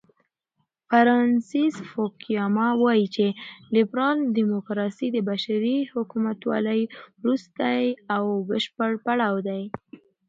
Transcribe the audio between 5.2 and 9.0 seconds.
بشري حکومتولۍ وروستی او بشپړ